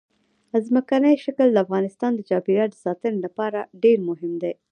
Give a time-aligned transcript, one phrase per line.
[0.67, 4.53] ځمکنی شکل د افغانستان د چاپیریال ساتنې لپاره ډېر مهم دي.